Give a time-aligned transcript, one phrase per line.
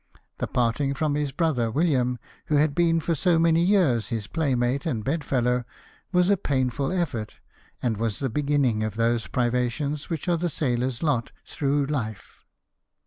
[0.39, 2.17] The parting from his brother William,
[2.47, 5.63] who had been for so many years his playmate and bed fellow,
[6.11, 7.35] was a painful effort,
[7.83, 12.43] and was the beginning of those privations which are the sailor's lot through life.